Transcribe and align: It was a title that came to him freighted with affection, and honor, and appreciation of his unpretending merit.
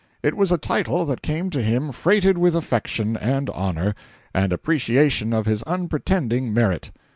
It 0.23 0.35
was 0.35 0.51
a 0.51 0.57
title 0.57 1.05
that 1.05 1.21
came 1.21 1.51
to 1.51 1.61
him 1.61 1.91
freighted 1.91 2.35
with 2.35 2.55
affection, 2.55 3.15
and 3.17 3.51
honor, 3.51 3.93
and 4.33 4.51
appreciation 4.51 5.31
of 5.31 5.45
his 5.45 5.61
unpretending 5.67 6.51
merit. 6.51 6.89